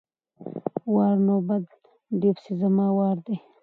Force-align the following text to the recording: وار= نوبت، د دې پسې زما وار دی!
وار= 0.93 1.15
نوبت، 1.27 1.63
د 1.71 1.71
دې 2.21 2.29
پسې 2.35 2.51
زما 2.61 2.87
وار 2.97 3.17
دی! 3.25 3.35